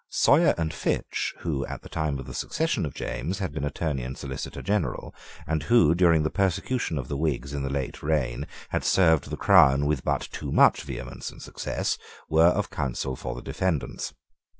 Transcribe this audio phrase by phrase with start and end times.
[0.09, 4.01] Sawyer and Finch, who, at the time of the accession of James, had been Attorney
[4.01, 5.13] and Solicitor General,
[5.45, 9.37] and who, during the persecution of the Whigs in the late reign, had served the
[9.37, 14.11] crown with but too much vehemence and success, were of counsel for the defendants.